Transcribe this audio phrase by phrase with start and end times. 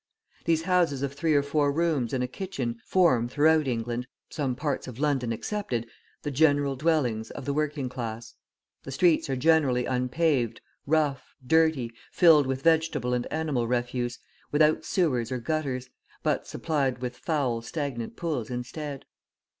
[0.45, 4.87] These houses of three or four rooms and a kitchen form, throughout England, some parts
[4.87, 5.87] of London excepted,
[6.23, 8.33] the general dwellings of the working class.
[8.81, 14.17] The streets are generally unpaved, rough, dirty, filled with vegetable and animal refuse,
[14.51, 15.91] without sewers or gutters,
[16.23, 19.05] but supplied with foul, stagnant pools instead.